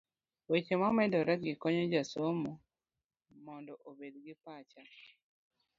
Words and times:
weche 0.51 0.75
mamedoregi 0.81 1.51
konyo 1.61 1.83
jasomo 1.93 2.51
mondo 3.45 3.73
obed 3.89 4.13
gi 4.23 4.33
picha 4.43 4.83